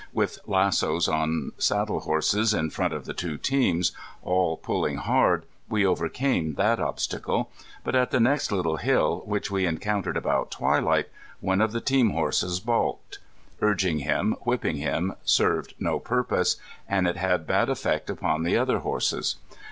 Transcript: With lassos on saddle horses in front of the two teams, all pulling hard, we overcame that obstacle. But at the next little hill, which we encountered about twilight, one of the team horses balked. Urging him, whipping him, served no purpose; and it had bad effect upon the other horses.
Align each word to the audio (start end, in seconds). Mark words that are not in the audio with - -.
With 0.13 0.39
lassos 0.47 1.07
on 1.07 1.51
saddle 1.59 1.99
horses 1.99 2.55
in 2.55 2.71
front 2.71 2.91
of 2.91 3.05
the 3.05 3.13
two 3.13 3.37
teams, 3.37 3.91
all 4.23 4.57
pulling 4.57 4.97
hard, 4.97 5.45
we 5.69 5.85
overcame 5.85 6.55
that 6.55 6.79
obstacle. 6.79 7.51
But 7.83 7.93
at 7.93 8.09
the 8.09 8.19
next 8.19 8.51
little 8.51 8.77
hill, 8.77 9.21
which 9.27 9.51
we 9.51 9.67
encountered 9.67 10.17
about 10.17 10.49
twilight, 10.49 11.09
one 11.39 11.61
of 11.61 11.71
the 11.71 11.81
team 11.81 12.09
horses 12.13 12.59
balked. 12.59 13.19
Urging 13.61 13.99
him, 13.99 14.31
whipping 14.41 14.77
him, 14.77 15.13
served 15.23 15.75
no 15.79 15.99
purpose; 15.99 16.55
and 16.89 17.07
it 17.07 17.17
had 17.17 17.45
bad 17.45 17.69
effect 17.69 18.09
upon 18.09 18.41
the 18.41 18.57
other 18.57 18.79
horses. 18.79 19.35